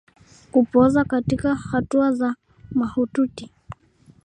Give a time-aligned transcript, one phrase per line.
[0.51, 2.35] Kupooza katika hatua za
[2.71, 3.49] mahututi